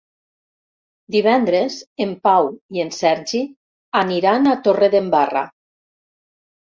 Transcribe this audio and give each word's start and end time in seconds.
Divendres 1.15 1.75
en 2.07 2.15
Pau 2.27 2.49
i 2.77 2.83
en 2.85 2.91
Sergi 3.01 3.43
aniran 4.03 4.51
a 4.51 4.57
Torredembarra. 4.69 5.45